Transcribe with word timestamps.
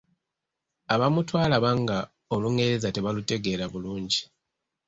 Abamu 0.93 1.19
twalaba 1.27 1.69
nga 1.81 1.97
Olungereza 2.33 2.87
tebalutegeera 2.91 3.65
bulungi. 3.73 4.21